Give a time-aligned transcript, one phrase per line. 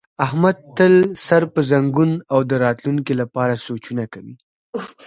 [0.25, 0.93] احمد تل
[1.25, 4.35] سر په زنګون او د راتونکي لپاره سوچونه کوي.